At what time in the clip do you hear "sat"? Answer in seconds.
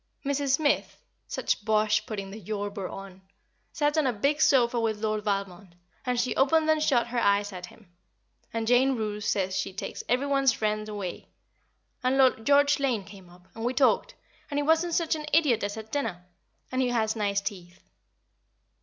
3.71-3.95